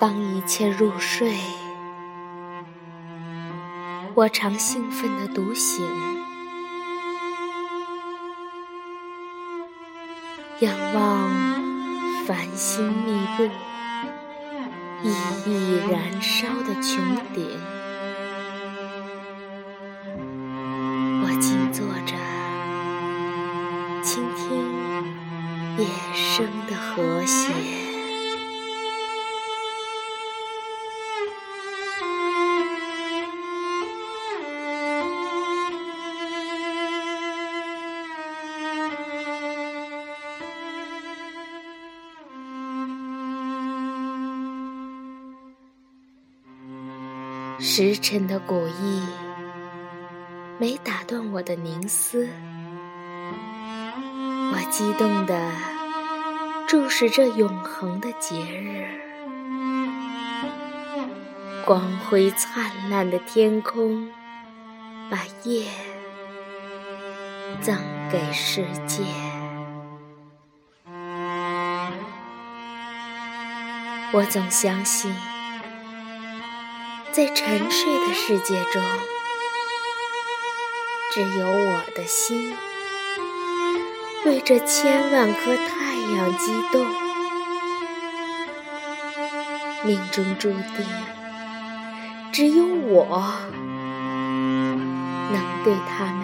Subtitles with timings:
[0.00, 1.36] 当一切入睡，
[4.14, 5.84] 我常兴奋地独醒，
[10.60, 11.28] 仰望
[12.24, 13.42] 繁星密布、
[15.02, 15.10] 熠
[15.44, 16.96] 熠燃烧的穹
[17.34, 17.60] 顶，
[21.22, 22.16] 我静坐着，
[24.02, 24.46] 倾听
[25.76, 27.79] 夜声的和谐。
[47.62, 49.02] 时辰的古意，
[50.56, 52.26] 没打断我的凝思。
[54.52, 55.52] 我激动地
[56.66, 58.88] 注视这永恒的节日，
[61.66, 64.10] 光辉灿烂的天空，
[65.10, 65.66] 把夜
[67.60, 67.76] 赠
[68.10, 69.04] 给世界。
[74.12, 75.14] 我总相信。
[77.20, 78.82] 在沉睡的世界中，
[81.12, 82.56] 只有我的心
[84.24, 86.86] 为这千万颗太阳激动。
[89.84, 90.86] 命中注定，
[92.32, 93.34] 只有我
[95.30, 96.19] 能对他们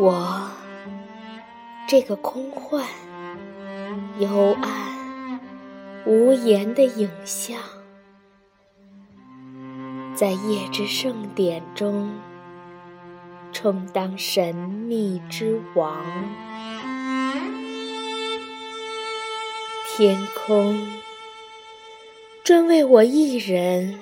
[0.00, 0.48] 我
[1.88, 2.84] 这个空幻、
[4.20, 5.40] 幽暗、
[6.06, 7.58] 无言的影像，
[10.14, 12.12] 在夜之盛典中
[13.52, 16.04] 充当神秘之王。
[19.96, 20.86] 天空
[22.44, 23.98] 专为我一人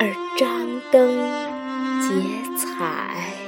[0.00, 1.16] 而张灯
[2.00, 3.43] 结彩。